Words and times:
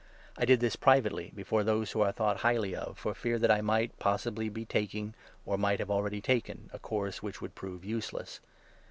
I 0.35 0.45
did 0.45 0.61
this 0.61 0.75
privately 0.75 1.31
before 1.35 1.63
those 1.63 1.91
who 1.91 2.01
are 2.01 2.11
thought 2.11 2.37
highly 2.37 2.75
of, 2.75 2.97
for 2.97 3.13
fear 3.13 3.37
that 3.37 3.51
I 3.51 3.61
might 3.61 3.99
possibly 3.99 4.49
be 4.49 4.65
taking, 4.65 5.13
or 5.45 5.59
might 5.59 5.77
have 5.77 5.91
already 5.91 6.21
taken, 6.21 6.71
a 6.73 6.79
course 6.79 7.21
which 7.21 7.39
would 7.39 7.53
prove 7.53 7.85
useless. 7.85 8.39